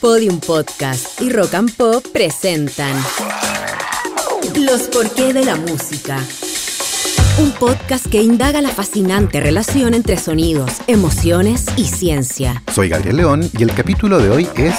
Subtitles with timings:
[0.00, 2.94] Podium Podcast y Rock and Pop presentan
[4.54, 6.18] Los porqué de la música.
[7.40, 12.62] Un podcast que indaga la fascinante relación entre sonidos, emociones y ciencia.
[12.72, 14.76] Soy Gabriel León y el capítulo de hoy es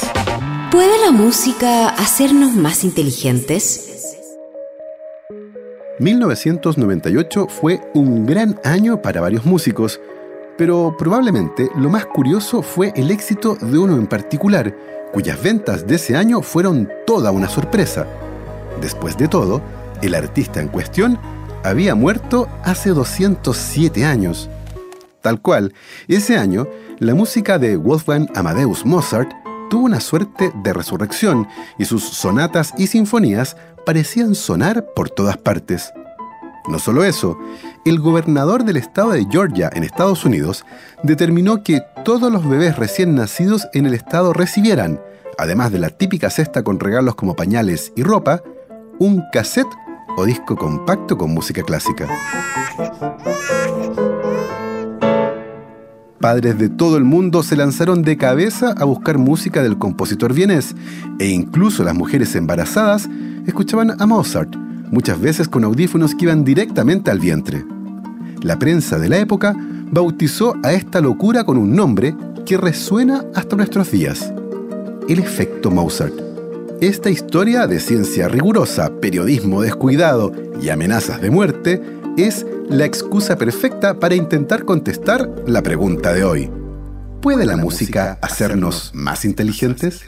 [0.71, 3.89] ¿Puede la música hacernos más inteligentes?
[5.99, 9.99] 1998 fue un gran año para varios músicos,
[10.59, 14.75] pero probablemente lo más curioso fue el éxito de uno en particular,
[15.13, 18.05] cuyas ventas de ese año fueron toda una sorpresa.
[18.81, 19.61] Después de todo,
[20.01, 21.17] el artista en cuestión
[21.63, 24.49] había muerto hace 207 años.
[25.21, 25.73] Tal cual,
[26.09, 29.31] ese año, la música de Wolfgang Amadeus Mozart
[29.69, 35.93] tuvo una suerte de resurrección y sus sonatas y sinfonías parecían sonar por todas partes.
[36.69, 37.35] No solo eso,
[37.83, 40.65] el gobernador del estado de Georgia en Estados Unidos
[41.01, 45.01] determinó que todos los bebés recién nacidos en el estado recibieran,
[45.39, 48.43] además de la típica cesta con regalos como pañales y ropa,
[48.99, 49.67] un cassette
[50.15, 52.07] o disco compacto con música clásica.
[56.21, 60.75] Padres de todo el mundo se lanzaron de cabeza a buscar música del compositor vienés
[61.17, 63.09] e incluso las mujeres embarazadas
[63.47, 67.65] escuchaban a Mozart, muchas veces con audífonos que iban directamente al vientre.
[68.41, 69.55] La prensa de la época
[69.91, 72.15] bautizó a esta locura con un nombre
[72.45, 74.33] que resuena hasta nuestros días,
[75.07, 76.13] el efecto Mozart.
[76.81, 80.31] Esta historia de ciencia rigurosa, periodismo descuidado
[80.61, 81.81] y amenazas de muerte
[82.17, 86.49] es la excusa perfecta para intentar contestar la pregunta de hoy.
[87.21, 90.03] ¿Puede la música hacernos más inteligentes?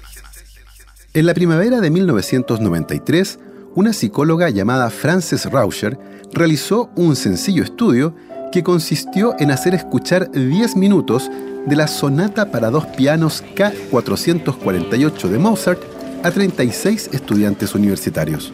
[1.13, 3.39] En la primavera de 1993,
[3.75, 5.97] una psicóloga llamada Frances Rauscher
[6.33, 8.13] realizó un sencillo estudio
[8.51, 11.29] que consistió en hacer escuchar 10 minutos
[11.65, 15.81] de la sonata para dos pianos K448 de Mozart
[16.23, 18.51] a 36 estudiantes universitarios.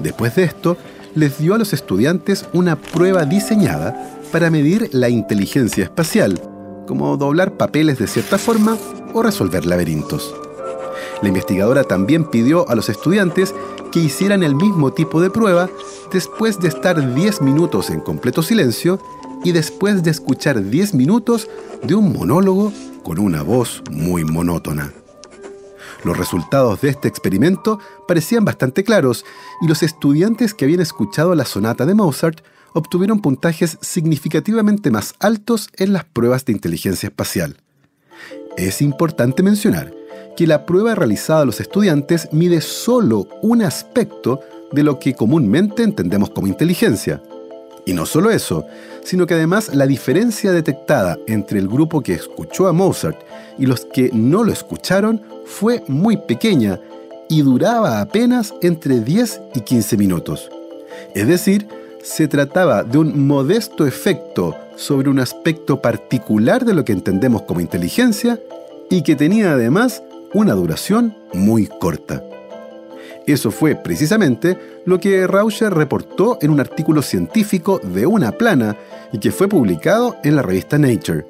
[0.00, 0.76] Después de esto,
[1.14, 6.40] les dio a los estudiantes una prueba diseñada para medir la inteligencia espacial,
[6.86, 8.76] como doblar papeles de cierta forma
[9.14, 10.34] o resolver laberintos.
[11.22, 13.54] La investigadora también pidió a los estudiantes
[13.94, 15.70] que hicieran el mismo tipo de prueba
[16.12, 19.00] después de estar 10 minutos en completo silencio
[19.44, 21.48] y después de escuchar 10 minutos
[21.84, 22.72] de un monólogo
[23.04, 24.92] con una voz muy monótona.
[26.02, 27.78] Los resultados de este experimento
[28.08, 29.24] parecían bastante claros
[29.60, 32.40] y los estudiantes que habían escuchado la sonata de Mozart
[32.72, 37.58] obtuvieron puntajes significativamente más altos en las pruebas de inteligencia espacial.
[38.56, 39.94] Es importante mencionar
[40.36, 44.40] que la prueba realizada a los estudiantes mide solo un aspecto
[44.72, 47.22] de lo que comúnmente entendemos como inteligencia.
[47.86, 48.64] Y no solo eso,
[49.02, 53.18] sino que además la diferencia detectada entre el grupo que escuchó a Mozart
[53.58, 56.80] y los que no lo escucharon fue muy pequeña
[57.28, 60.50] y duraba apenas entre 10 y 15 minutos.
[61.14, 61.68] Es decir,
[62.02, 67.60] se trataba de un modesto efecto sobre un aspecto particular de lo que entendemos como
[67.60, 68.38] inteligencia
[68.90, 70.02] y que tenía además
[70.34, 72.22] una duración muy corta.
[73.26, 78.76] Eso fue precisamente lo que Rauscher reportó en un artículo científico de una plana
[79.12, 81.24] y que fue publicado en la revista Nature.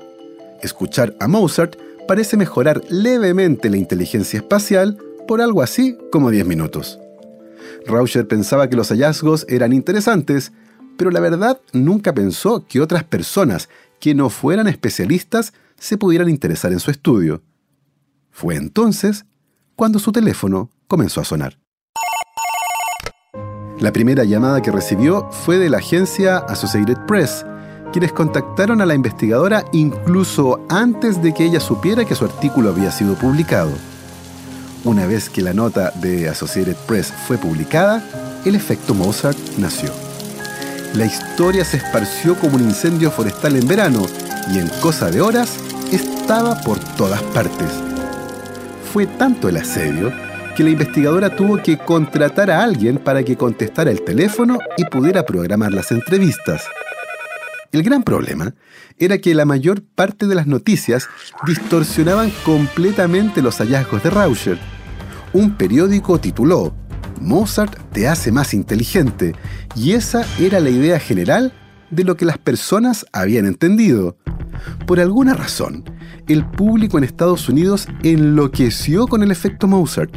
[0.61, 1.77] Escuchar a Mozart
[2.09, 4.99] parece mejorar levemente la inteligencia espacial
[5.29, 6.99] por algo así como 10 minutos.
[7.87, 10.53] Rauscher pensaba que los hallazgos eran interesantes,
[10.97, 13.69] pero la verdad nunca pensó que otras personas
[14.01, 17.43] que no fueran especialistas se pudieran interesar en su estudio.
[18.35, 19.27] Fue entonces
[19.77, 21.57] cuando su teléfono comenzó a sonar.
[23.79, 27.47] La primera llamada que recibió fue de la agencia Associated Press,
[27.93, 32.91] quienes contactaron a la investigadora incluso antes de que ella supiera que su artículo había
[32.91, 33.71] sido publicado.
[34.83, 38.03] Una vez que la nota de Associated Press fue publicada,
[38.45, 39.93] el efecto Mozart nació.
[40.95, 44.05] La historia se esparció como un incendio forestal en verano
[44.53, 45.57] y en cosa de horas
[45.93, 47.94] estaba por todas partes
[48.95, 50.13] fue tanto el asedio
[50.57, 55.27] que la investigadora tuvo que contratar a alguien para que contestara el teléfono y pudiera
[55.27, 56.63] programar las entrevistas.
[57.73, 58.55] El gran problema
[58.97, 61.09] era que la mayor parte de las noticias
[61.45, 64.59] distorsionaban completamente los hallazgos de Rauscher.
[65.33, 66.73] Un periódico tituló
[67.21, 69.35] Mozart te hace más inteligente
[69.75, 71.53] y esa era la idea general
[71.91, 74.17] de lo que las personas habían entendido.
[74.87, 75.85] Por alguna razón,
[76.29, 80.17] el público en Estados Unidos enloqueció con el efecto Mozart.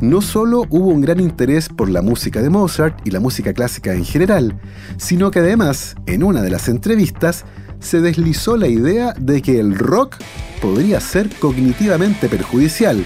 [0.00, 3.92] No solo hubo un gran interés por la música de Mozart y la música clásica
[3.92, 4.60] en general,
[4.96, 7.44] sino que además, en una de las entrevistas,
[7.80, 10.16] se deslizó la idea de que el rock
[10.60, 13.04] podría ser cognitivamente perjudicial,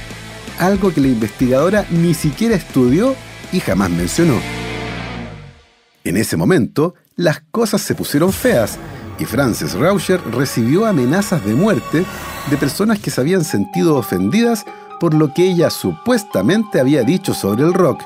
[0.58, 3.14] algo que la investigadora ni siquiera estudió
[3.52, 4.36] y jamás mencionó.
[6.04, 8.78] En ese momento, las cosas se pusieron feas
[9.20, 12.04] y Frances Rauscher recibió amenazas de muerte
[12.50, 14.64] de personas que se habían sentido ofendidas
[14.98, 18.02] por lo que ella supuestamente había dicho sobre el rock.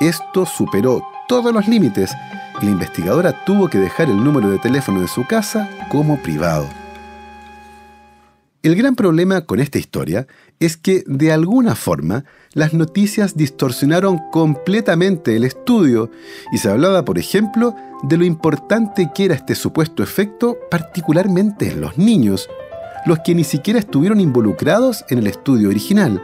[0.00, 2.12] Esto superó todos los límites
[2.60, 6.68] y la investigadora tuvo que dejar el número de teléfono de su casa como privado.
[8.62, 10.26] El gran problema con esta historia
[10.58, 16.10] es que, de alguna forma, las noticias distorsionaron completamente el estudio
[16.52, 21.80] y se hablaba, por ejemplo, de lo importante que era este supuesto efecto, particularmente en
[21.80, 22.48] los niños,
[23.06, 26.22] los que ni siquiera estuvieron involucrados en el estudio original.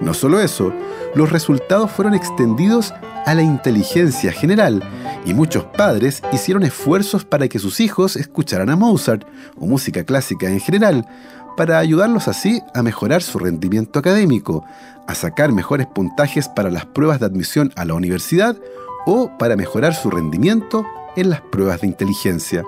[0.00, 0.72] No solo eso,
[1.14, 2.92] los resultados fueron extendidos
[3.24, 4.82] a la inteligencia general
[5.24, 9.26] y muchos padres hicieron esfuerzos para que sus hijos escucharan a Mozart
[9.58, 11.06] o música clásica en general,
[11.56, 14.64] para ayudarlos así a mejorar su rendimiento académico,
[15.08, 18.56] a sacar mejores puntajes para las pruebas de admisión a la universidad
[19.06, 20.84] o para mejorar su rendimiento
[21.16, 22.64] en las pruebas de inteligencia.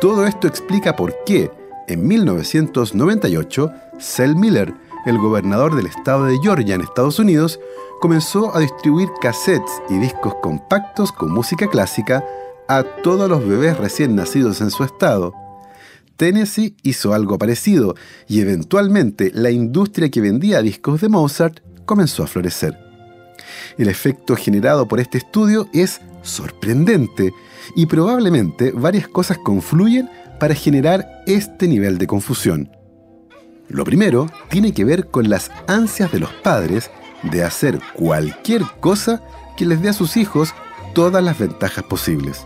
[0.00, 1.50] Todo esto explica por qué,
[1.88, 4.74] en 1998, Sel Miller,
[5.06, 7.58] el gobernador del estado de Georgia en Estados Unidos,
[8.00, 12.24] comenzó a distribuir cassettes y discos compactos con música clásica
[12.68, 15.34] a todos los bebés recién nacidos en su estado.
[16.16, 17.94] Tennessee hizo algo parecido
[18.26, 22.91] y eventualmente la industria que vendía discos de Mozart comenzó a florecer.
[23.78, 27.32] El efecto generado por este estudio es sorprendente
[27.74, 30.08] y probablemente varias cosas confluyen
[30.38, 32.70] para generar este nivel de confusión.
[33.68, 36.90] Lo primero tiene que ver con las ansias de los padres
[37.22, 39.22] de hacer cualquier cosa
[39.56, 40.54] que les dé a sus hijos
[40.94, 42.44] todas las ventajas posibles.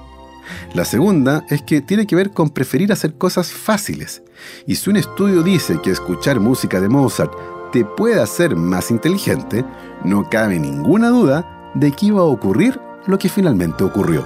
[0.74, 4.22] La segunda es que tiene que ver con preferir hacer cosas fáciles.
[4.66, 7.32] Y si un estudio dice que escuchar música de Mozart
[7.76, 9.62] te puede hacer más inteligente,
[10.02, 14.24] no cabe ninguna duda de que iba a ocurrir lo que finalmente ocurrió.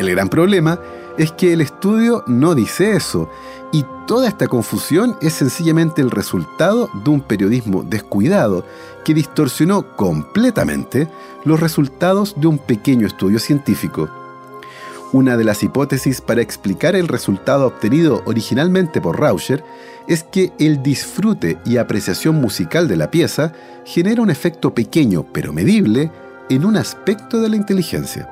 [0.00, 0.80] El gran problema
[1.16, 3.30] es que el estudio no dice eso
[3.70, 8.64] y toda esta confusión es sencillamente el resultado de un periodismo descuidado
[9.04, 11.08] que distorsionó completamente
[11.44, 14.08] los resultados de un pequeño estudio científico.
[15.12, 19.62] Una de las hipótesis para explicar el resultado obtenido originalmente por Rauscher
[20.08, 23.52] es que el disfrute y apreciación musical de la pieza
[23.84, 26.10] genera un efecto pequeño pero medible
[26.48, 28.26] en un aspecto de la inteligencia.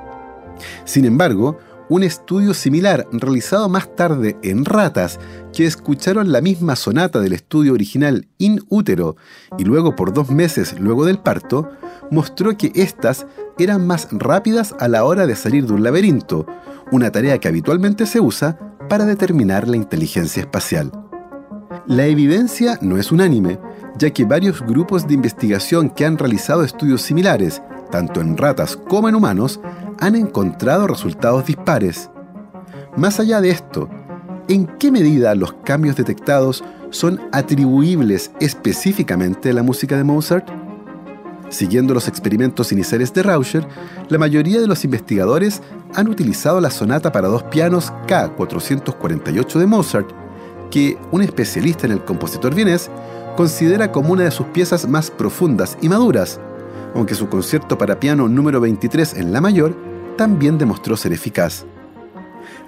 [0.87, 1.59] Sin embargo,
[1.91, 5.19] un estudio similar realizado más tarde en ratas
[5.53, 9.17] que escucharon la misma sonata del estudio original in útero
[9.59, 11.71] y luego por dos meses luego del parto,
[12.11, 13.27] mostró que éstas
[13.65, 16.47] eran más rápidas a la hora de salir de un laberinto,
[16.91, 18.59] una tarea que habitualmente se usa
[18.89, 20.91] para determinar la inteligencia espacial.
[21.87, 23.59] La evidencia no es unánime,
[23.97, 29.09] ya que varios grupos de investigación que han realizado estudios similares, tanto en ratas como
[29.09, 29.61] en humanos,
[29.99, 32.11] han encontrado resultados dispares.
[32.97, 33.89] Más allá de esto,
[34.49, 40.60] ¿en qué medida los cambios detectados son atribuibles específicamente a la música de Mozart?
[41.51, 43.67] Siguiendo los experimentos iniciales de Rauscher,
[44.09, 45.61] la mayoría de los investigadores
[45.95, 50.11] han utilizado la sonata para dos pianos K448 de Mozart,
[50.71, 52.89] que un especialista en el compositor vienés
[53.37, 56.39] considera como una de sus piezas más profundas y maduras,
[56.95, 59.77] aunque su concierto para piano número 23 en La mayor
[60.17, 61.65] también demostró ser eficaz.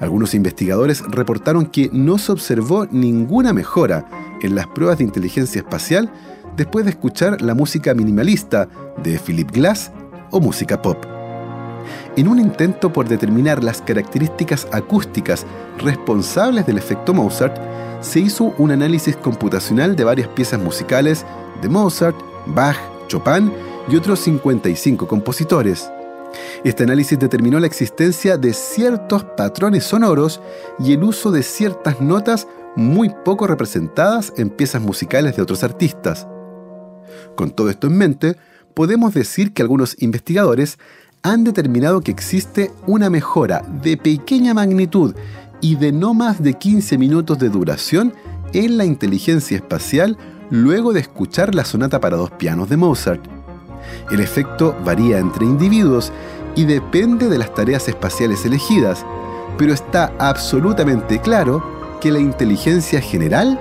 [0.00, 4.06] Algunos investigadores reportaron que no se observó ninguna mejora
[4.40, 6.10] en las pruebas de inteligencia espacial
[6.56, 8.68] después de escuchar la música minimalista
[9.02, 9.90] de Philip Glass
[10.30, 11.04] o música pop.
[12.16, 15.46] En un intento por determinar las características acústicas
[15.78, 17.56] responsables del efecto Mozart,
[18.00, 21.24] se hizo un análisis computacional de varias piezas musicales
[21.60, 22.16] de Mozart,
[22.46, 22.76] Bach,
[23.08, 23.52] Chopin
[23.88, 25.90] y otros 55 compositores.
[26.64, 30.40] Este análisis determinó la existencia de ciertos patrones sonoros
[30.78, 36.26] y el uso de ciertas notas muy poco representadas en piezas musicales de otros artistas.
[37.36, 38.36] Con todo esto en mente,
[38.74, 40.78] podemos decir que algunos investigadores
[41.22, 45.14] han determinado que existe una mejora de pequeña magnitud
[45.60, 48.12] y de no más de 15 minutos de duración
[48.52, 50.18] en la inteligencia espacial
[50.50, 53.24] luego de escuchar la sonata para dos pianos de Mozart.
[54.10, 56.12] El efecto varía entre individuos
[56.54, 59.04] y depende de las tareas espaciales elegidas,
[59.56, 61.64] pero está absolutamente claro
[62.00, 63.58] que la inteligencia general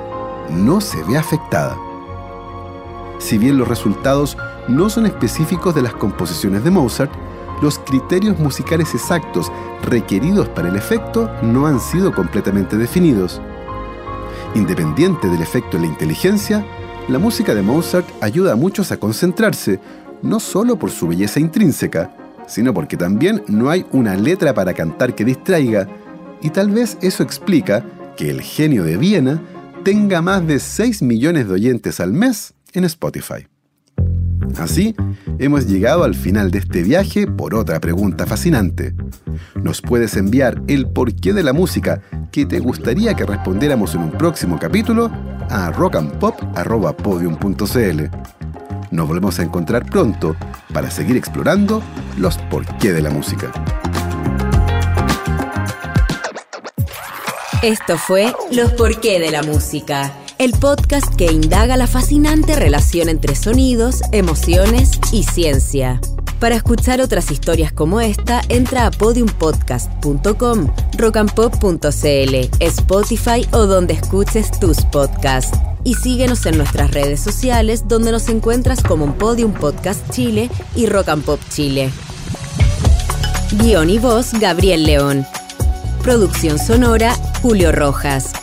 [0.49, 1.77] no se ve afectada.
[3.21, 4.35] Si bien los resultados
[4.67, 7.11] no son específicos de las composiciones de Mozart,
[7.61, 9.51] los criterios musicales exactos
[9.83, 13.39] requeridos para el efecto no han sido completamente definidos.
[14.55, 16.65] Independiente del efecto en la inteligencia,
[17.07, 19.79] La música de Mozart ayuda a muchos a concentrarse,
[20.21, 22.15] no solo por su belleza intrínseca,
[22.47, 25.87] sino porque también no hay una letra para cantar que distraiga,
[26.41, 27.83] y tal vez eso explica
[28.15, 29.41] que el genio de Viena
[29.83, 33.47] tenga más de 6 millones de oyentes al mes en Spotify.
[34.57, 34.95] Así,
[35.39, 38.93] hemos llegado al final de este viaje por otra pregunta fascinante.
[39.55, 42.01] Nos puedes enviar el porqué de la música
[42.31, 45.09] que te gustaría que respondiéramos en un próximo capítulo
[45.49, 48.01] a rockandpop.podium.cl.
[48.91, 50.35] Nos volvemos a encontrar pronto
[50.73, 51.81] para seguir explorando
[52.17, 53.49] los porqué de la música.
[57.63, 63.35] Esto fue Los porqué de la música, el podcast que indaga la fascinante relación entre
[63.35, 66.01] sonidos, emociones y ciencia.
[66.39, 70.67] Para escuchar otras historias como esta, entra a podiumpodcast.com,
[70.97, 75.55] rockandpop.cl, Spotify o donde escuches tus podcasts.
[75.83, 81.09] Y síguenos en nuestras redes sociales donde nos encuentras como Podium Podcast Chile y Rock
[81.09, 81.91] and Pop Chile.
[83.59, 85.23] Guión y voz Gabriel León.
[86.01, 88.33] Producción sonora Julio Rojas.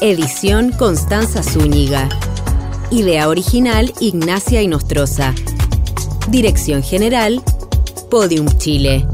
[0.00, 2.08] Edición Constanza Zúñiga.
[2.92, 5.34] Idea original Ignacia Inostroza.
[6.28, 7.42] Dirección General
[8.08, 9.04] Podium Chile.